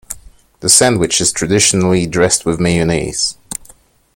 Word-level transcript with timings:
The 0.61 0.67
sandwich 0.69 1.21
is 1.21 1.31
traditionally 1.31 2.07
dressed 2.07 2.43
with 2.43 2.59
mayonnaise. 2.59 3.37